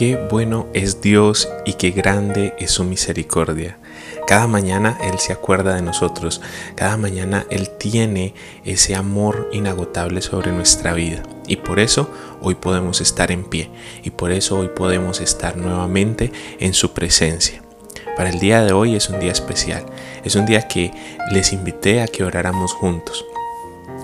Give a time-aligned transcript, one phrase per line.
[0.00, 3.76] Qué bueno es Dios y qué grande es su misericordia.
[4.26, 6.40] Cada mañana Él se acuerda de nosotros,
[6.74, 8.32] cada mañana Él tiene
[8.64, 11.22] ese amor inagotable sobre nuestra vida.
[11.46, 12.08] Y por eso
[12.40, 13.68] hoy podemos estar en pie
[14.02, 17.60] y por eso hoy podemos estar nuevamente en su presencia.
[18.16, 19.84] Para el día de hoy es un día especial,
[20.24, 20.92] es un día que
[21.30, 23.26] les invité a que oráramos juntos.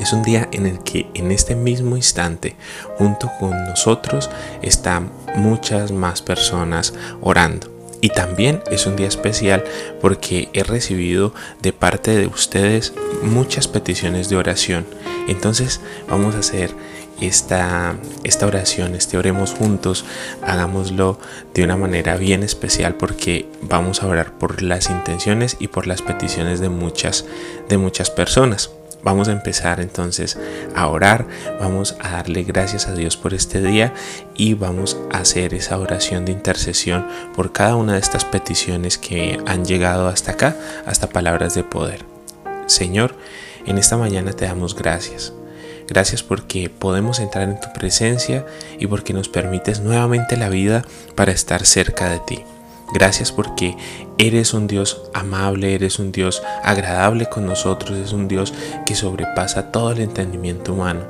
[0.00, 2.56] Es un día en el que en este mismo instante,
[2.96, 4.30] junto con nosotros,
[4.62, 7.78] están muchas más personas orando.
[8.00, 9.64] Y también es un día especial
[10.00, 12.92] porque he recibido de parte de ustedes
[13.22, 14.86] muchas peticiones de oración.
[15.26, 16.72] Entonces vamos a hacer
[17.20, 20.04] esta, esta oración, este oremos juntos,
[20.42, 21.18] hagámoslo
[21.54, 26.02] de una manera bien especial porque vamos a orar por las intenciones y por las
[26.02, 27.24] peticiones de muchas,
[27.68, 28.70] de muchas personas.
[29.02, 30.38] Vamos a empezar entonces
[30.74, 31.26] a orar,
[31.60, 33.94] vamos a darle gracias a Dios por este día
[34.34, 39.40] y vamos a hacer esa oración de intercesión por cada una de estas peticiones que
[39.46, 42.04] han llegado hasta acá, hasta palabras de poder.
[42.66, 43.14] Señor,
[43.66, 45.32] en esta mañana te damos gracias.
[45.86, 48.44] Gracias porque podemos entrar en tu presencia
[48.78, 52.44] y porque nos permites nuevamente la vida para estar cerca de ti.
[52.92, 53.76] Gracias porque
[54.16, 58.54] eres un Dios amable, eres un Dios agradable con nosotros, es un Dios
[58.86, 61.02] que sobrepasa todo el entendimiento humano,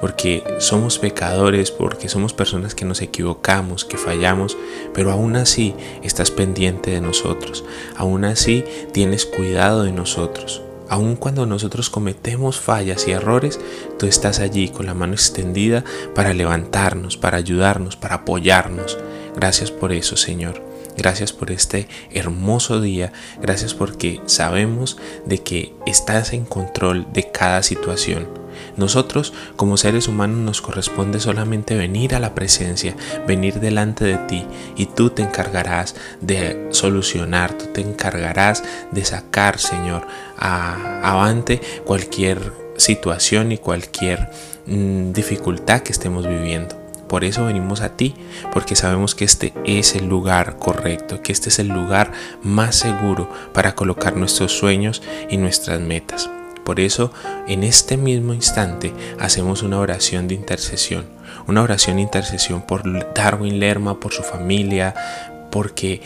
[0.00, 4.58] porque somos pecadores, porque somos personas que nos equivocamos, que fallamos,
[4.92, 7.64] pero aún así estás pendiente de nosotros,
[7.96, 10.62] aún así tienes cuidado de nosotros.
[10.90, 13.58] Aun cuando nosotros cometemos fallas y errores,
[13.98, 18.98] tú estás allí con la mano extendida para levantarnos, para ayudarnos, para apoyarnos.
[19.34, 20.71] Gracias por eso, Señor.
[20.96, 23.12] Gracias por este hermoso día.
[23.40, 28.42] Gracias porque sabemos de que estás en control de cada situación.
[28.76, 32.94] Nosotros como seres humanos nos corresponde solamente venir a la presencia,
[33.26, 34.44] venir delante de ti
[34.76, 40.06] y tú te encargarás de solucionar, tú te encargarás de sacar, Señor,
[40.36, 44.30] a, avante cualquier situación y cualquier
[44.66, 46.81] mm, dificultad que estemos viviendo.
[47.12, 48.14] Por eso venimos a ti,
[48.54, 52.10] porque sabemos que este es el lugar correcto, que este es el lugar
[52.42, 56.30] más seguro para colocar nuestros sueños y nuestras metas.
[56.64, 57.12] Por eso,
[57.46, 61.04] en este mismo instante, hacemos una oración de intercesión.
[61.46, 64.94] Una oración de intercesión por Darwin Lerma, por su familia,
[65.50, 66.00] porque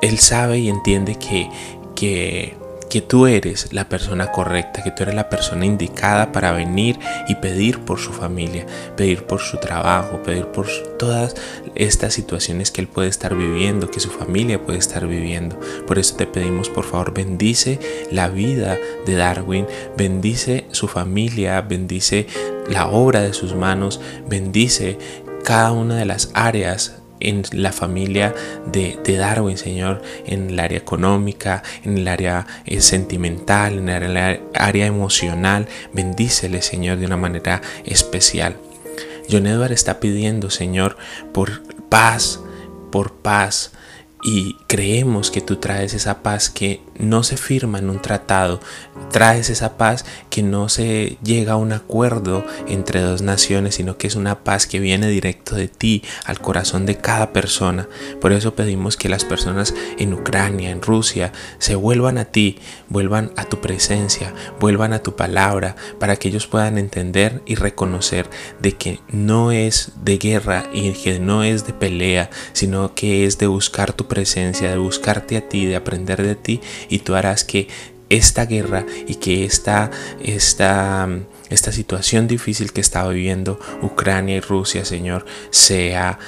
[0.00, 1.50] él sabe y entiende que,
[1.94, 2.56] que
[2.88, 6.98] que tú eres la persona correcta, que tú eres la persona indicada para venir
[7.28, 8.66] y pedir por su familia,
[8.96, 10.66] pedir por su trabajo, pedir por
[10.98, 11.34] todas
[11.74, 15.58] estas situaciones que él puede estar viviendo, que su familia puede estar viviendo.
[15.86, 17.78] Por eso te pedimos, por favor, bendice
[18.10, 22.26] la vida de Darwin, bendice su familia, bendice
[22.68, 24.98] la obra de sus manos, bendice
[25.44, 28.34] cada una de las áreas en la familia
[28.66, 34.16] de, Darwin, Señor, en el área económica, en el área eh, sentimental, en el
[34.54, 35.66] área, emocional.
[35.92, 38.56] Bendícele, Señor, de una manera especial.
[39.30, 40.96] John Edward está pidiendo, Señor,
[41.32, 42.40] por paz,
[42.92, 43.72] por paz
[44.22, 48.60] y creemos que tú traes esa paz que no se firma en un tratado,
[49.10, 54.06] traes esa paz que no se llega a un acuerdo entre dos naciones, sino que
[54.06, 57.88] es una paz que viene directo de ti al corazón de cada persona.
[58.20, 62.58] Por eso pedimos que las personas en Ucrania, en Rusia, se vuelvan a ti,
[62.88, 68.28] vuelvan a tu presencia, vuelvan a tu palabra, para que ellos puedan entender y reconocer
[68.60, 73.38] de que no es de guerra y que no es de pelea, sino que es
[73.38, 77.44] de buscar tu presencia, de buscarte a ti, de aprender de ti y tú harás
[77.44, 77.68] que
[78.08, 79.90] esta guerra y que esta,
[80.22, 81.08] esta,
[81.50, 86.18] esta situación difícil que está viviendo Ucrania y Rusia, Señor, sea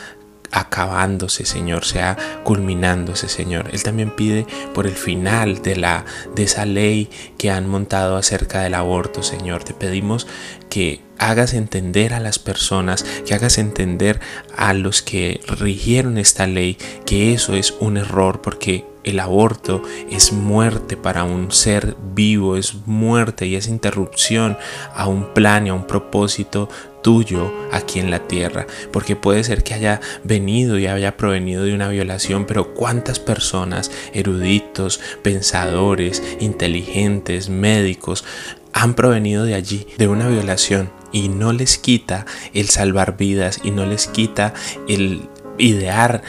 [0.50, 3.70] acabándose, Señor, sea culminándose, Señor.
[3.72, 6.04] Él también pide por el final de la
[6.34, 9.64] de esa ley que han montado acerca del aborto, Señor.
[9.64, 10.26] Te pedimos
[10.68, 14.20] que hagas entender a las personas, que hagas entender
[14.56, 20.32] a los que rigieron esta ley que eso es un error porque el aborto es
[20.32, 24.58] muerte para un ser vivo, es muerte y es interrupción
[24.94, 26.68] a un plan y a un propósito
[27.02, 31.74] tuyo aquí en la tierra, porque puede ser que haya venido y haya provenido de
[31.74, 38.24] una violación, pero cuántas personas, eruditos, pensadores, inteligentes, médicos,
[38.72, 43.70] han provenido de allí, de una violación, y no les quita el salvar vidas y
[43.70, 44.52] no les quita
[44.88, 45.22] el
[45.56, 46.22] idear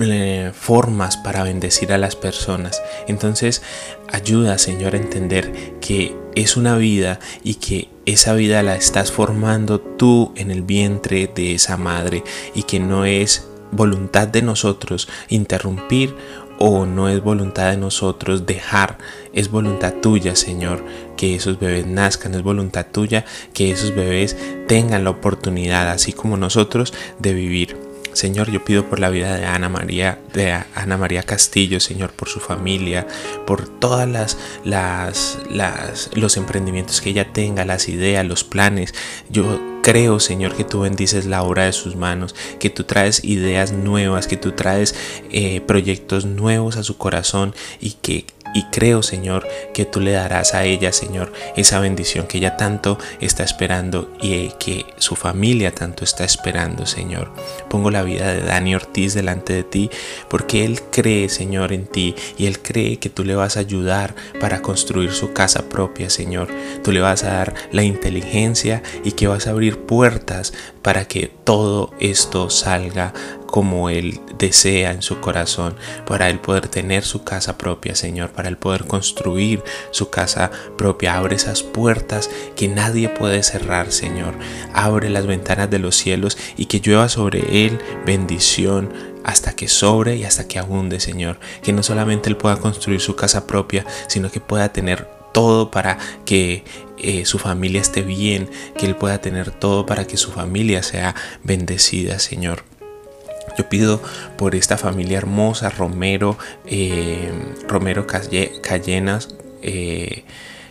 [0.00, 2.82] eh, formas para bendecir a las personas.
[3.08, 3.62] Entonces,
[4.12, 9.80] ayuda, Señor, a entender que es una vida y que esa vida la estás formando
[9.80, 12.22] tú en el vientre de esa madre
[12.54, 16.14] y que no es voluntad de nosotros interrumpir
[16.60, 18.98] o no es voluntad de nosotros dejar,
[19.32, 20.84] es voluntad tuya, Señor,
[21.16, 24.36] que esos bebés nazcan, es voluntad tuya que esos bebés
[24.66, 29.46] tengan la oportunidad, así como nosotros, de vivir Señor, yo pido por la vida de
[29.46, 33.06] Ana María, de Ana María Castillo, Señor, por su familia,
[33.46, 34.08] por todas
[34.64, 38.94] las, las, los emprendimientos que ella tenga, las ideas, los planes.
[39.30, 43.72] Yo creo, Señor, que tú bendices la obra de sus manos, que tú traes ideas
[43.72, 44.94] nuevas, que tú traes
[45.30, 50.54] eh, proyectos nuevos a su corazón y que y creo, Señor, que tú le darás
[50.54, 56.04] a ella, Señor, esa bendición que ella tanto está esperando y que su familia tanto
[56.04, 57.32] está esperando, Señor.
[57.68, 59.90] Pongo la vida de Dani Ortiz delante de ti
[60.28, 64.14] porque él cree, Señor, en ti y él cree que tú le vas a ayudar
[64.40, 66.48] para construir su casa propia, Señor.
[66.82, 70.52] Tú le vas a dar la inteligencia y que vas a abrir puertas
[70.82, 73.14] para que todo esto salga
[73.46, 78.50] como Él desea en su corazón, para Él poder tener su casa propia, Señor, para
[78.50, 81.16] Él poder construir su casa propia.
[81.16, 84.34] Abre esas puertas que nadie puede cerrar, Señor.
[84.74, 88.92] Abre las ventanas de los cielos y que llueva sobre Él bendición
[89.24, 91.40] hasta que sobre y hasta que abunde, Señor.
[91.62, 95.98] Que no solamente Él pueda construir su casa propia, sino que pueda tener todo para
[96.24, 96.64] que
[96.98, 101.14] eh, su familia esté bien, que Él pueda tener todo para que su familia sea
[101.44, 102.64] bendecida, Señor.
[103.56, 104.00] Yo pido
[104.36, 107.30] por esta familia hermosa, Romero, eh,
[107.66, 110.24] Romero Callenas, eh,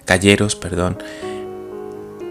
[0.05, 0.97] Calleros, perdón.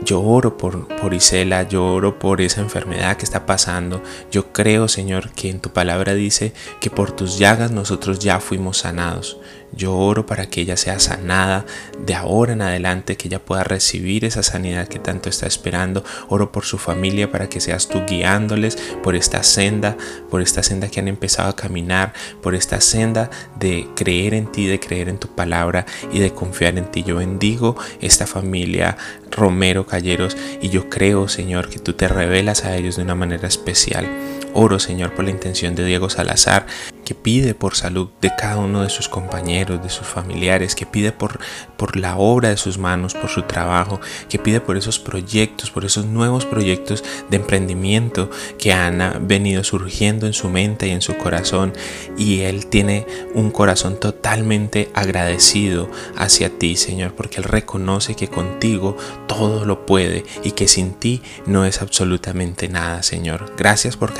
[0.03, 4.03] Yo oro por, por Isela, yo oro por esa enfermedad que está pasando.
[4.31, 8.79] Yo creo, Señor, que en tu palabra dice que por tus llagas nosotros ya fuimos
[8.79, 9.39] sanados.
[9.73, 11.67] Yo oro para que ella sea sanada
[11.99, 16.05] de ahora en adelante, que ella pueda recibir esa sanidad que tanto está esperando.
[16.29, 19.97] Oro por su familia para que seas tú guiándoles por esta senda,
[20.31, 24.67] por esta senda que han empezado a caminar, por esta senda de creer en ti,
[24.67, 27.03] de creer en tu palabra y de confiar en ti.
[27.03, 28.97] Yo bendigo esta familia
[29.31, 33.49] Romero Calleros y yo creo, Señor, que tú te revelas a ellos de una manera
[33.49, 34.09] especial.
[34.59, 36.67] Oro, Señor, por la intención de Diego Salazar,
[37.05, 41.13] que pide por salud de cada uno de sus compañeros, de sus familiares, que pide
[41.13, 41.39] por,
[41.77, 45.85] por la obra de sus manos, por su trabajo, que pide por esos proyectos, por
[45.85, 51.17] esos nuevos proyectos de emprendimiento que han venido surgiendo en su mente y en su
[51.17, 51.75] corazón.
[52.17, 58.97] Y él tiene un corazón totalmente agradecido hacia ti, Señor, porque él reconoce que contigo
[59.29, 63.53] todo lo puede y que sin ti no es absolutamente nada, Señor.
[63.57, 64.13] Gracias por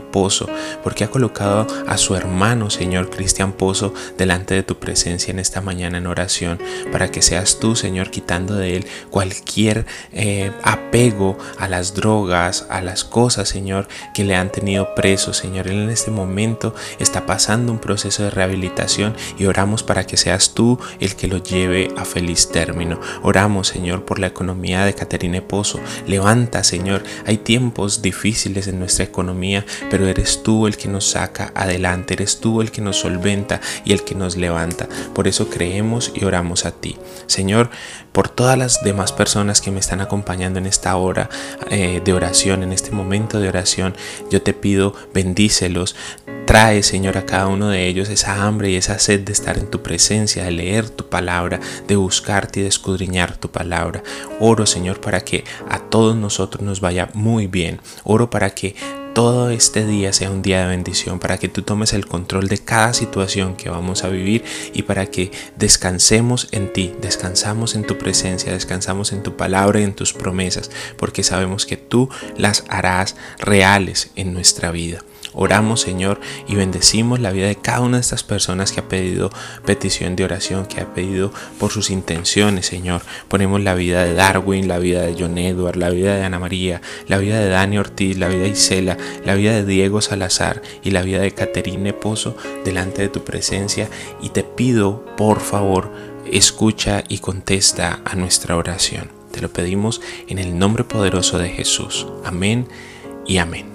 [0.00, 0.48] Pozo,
[0.82, 5.60] porque ha colocado a su hermano, Señor Cristian Pozo, delante de tu presencia en esta
[5.60, 6.58] mañana en oración,
[6.92, 12.80] para que seas tú, Señor, quitando de él cualquier eh, apego a las drogas, a
[12.80, 15.68] las cosas, Señor, que le han tenido preso, Señor.
[15.68, 20.54] Él en este momento está pasando un proceso de rehabilitación y oramos para que seas
[20.54, 23.00] tú el que lo lleve a feliz término.
[23.22, 25.80] Oramos, Señor, por la economía de Caterine Pozo.
[26.06, 27.02] Levanta, Señor.
[27.26, 32.60] Hay tiempos difíciles en nuestra economía, pero eres tú el que nos saca adelante tú
[32.60, 34.88] el que nos solventa y el que nos levanta.
[35.14, 36.96] Por eso creemos y oramos a ti.
[37.26, 37.70] Señor,
[38.12, 41.28] por todas las demás personas que me están acompañando en esta hora
[41.70, 43.94] eh, de oración, en este momento de oración,
[44.30, 45.96] yo te pido bendícelos.
[46.46, 49.66] Trae, Señor, a cada uno de ellos esa hambre y esa sed de estar en
[49.66, 51.58] tu presencia, de leer tu palabra,
[51.88, 54.02] de buscarte y de escudriñar tu palabra.
[54.40, 57.80] Oro, Señor, para que a todos nosotros nos vaya muy bien.
[58.04, 58.76] Oro para que
[59.14, 62.58] todo este día sea un día de bendición, para que tú tomes el control de
[62.58, 64.44] cada situación que vamos a vivir
[64.74, 69.84] y para que descansemos en ti, descansamos en tu presencia, descansamos en tu palabra y
[69.84, 75.04] en tus promesas, porque sabemos que tú las harás reales en nuestra vida.
[75.34, 79.30] Oramos, Señor, y bendecimos la vida de cada una de estas personas que ha pedido
[79.64, 83.02] petición de oración, que ha pedido por sus intenciones, Señor.
[83.28, 86.80] Ponemos la vida de Darwin, la vida de John Edward, la vida de Ana María,
[87.08, 90.90] la vida de Dani Ortiz, la vida de Isela, la vida de Diego Salazar y
[90.90, 93.88] la vida de Caterine Pozo delante de tu presencia
[94.22, 95.90] y te pido, por favor,
[96.30, 99.10] escucha y contesta a nuestra oración.
[99.32, 102.06] Te lo pedimos en el nombre poderoso de Jesús.
[102.24, 102.68] Amén
[103.26, 103.73] y amén.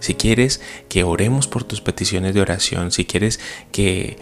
[0.00, 3.40] Si quieres que oremos por tus peticiones de oración, si quieres
[3.72, 4.16] que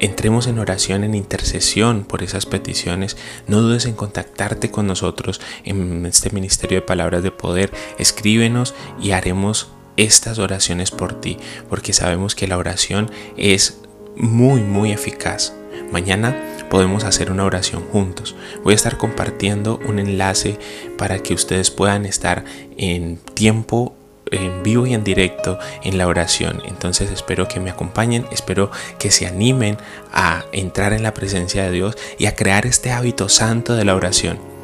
[0.00, 6.04] entremos en oración, en intercesión por esas peticiones, no dudes en contactarte con nosotros en
[6.06, 7.72] este Ministerio de Palabras de Poder.
[7.98, 13.80] Escríbenos y haremos estas oraciones por ti, porque sabemos que la oración es
[14.16, 15.54] muy, muy eficaz.
[15.90, 16.36] Mañana
[16.70, 18.34] podemos hacer una oración juntos.
[18.62, 20.58] Voy a estar compartiendo un enlace
[20.98, 22.44] para que ustedes puedan estar
[22.76, 23.96] en tiempo
[24.34, 26.62] en vivo y en directo en la oración.
[26.66, 29.78] Entonces espero que me acompañen, espero que se animen
[30.12, 33.94] a entrar en la presencia de Dios y a crear este hábito santo de la
[33.94, 34.54] oración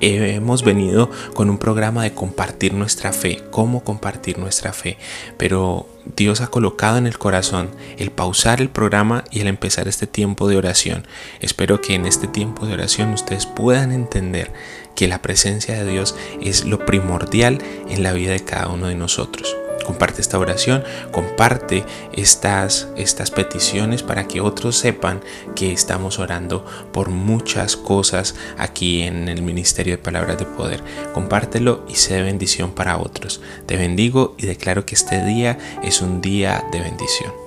[0.00, 4.96] hemos venido con un programa de compartir nuestra fe, cómo compartir nuestra fe,
[5.36, 10.06] pero Dios ha colocado en el corazón el pausar el programa y el empezar este
[10.06, 11.06] tiempo de oración.
[11.40, 14.52] Espero que en este tiempo de oración ustedes puedan entender
[15.00, 17.56] que la presencia de Dios es lo primordial
[17.88, 24.02] en la vida de cada uno de nosotros comparte esta oración, comparte estas, estas peticiones
[24.02, 25.20] para que otros sepan
[25.56, 30.84] que estamos orando por muchas cosas aquí en el Ministerio de Palabras de Poder.
[31.14, 33.40] Compártelo y sé bendición para otros.
[33.66, 37.39] Te bendigo y declaro que este día es un día de bendición.